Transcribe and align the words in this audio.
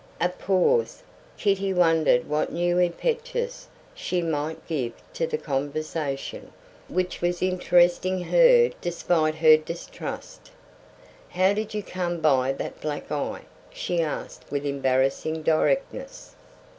A 0.19 0.29
pause. 0.29 1.03
Kitty 1.37 1.71
wondered 1.73 2.27
what 2.27 2.51
new 2.51 2.79
impetus 2.79 3.67
she 3.93 4.23
might 4.23 4.65
give 4.65 4.93
to 5.13 5.27
the 5.27 5.37
conversation, 5.37 6.51
which 6.87 7.21
was 7.21 7.43
interesting 7.43 8.19
her 8.23 8.71
despite 8.81 9.35
her 9.35 9.57
distrust. 9.57 10.49
"How 11.29 11.53
did 11.53 11.75
you 11.75 11.83
come 11.83 12.17
by 12.19 12.51
that 12.53 12.81
black 12.81 13.11
eye?" 13.11 13.41
she 13.71 14.01
asked 14.01 14.45
with 14.49 14.65
embarrassing 14.65 15.43
directness. 15.43 16.33